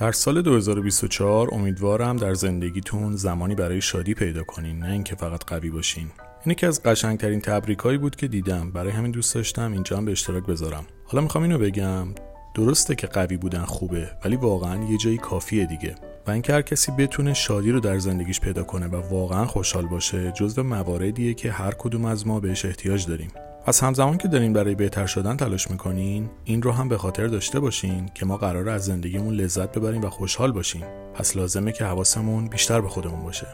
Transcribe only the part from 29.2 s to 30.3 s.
لذت ببریم و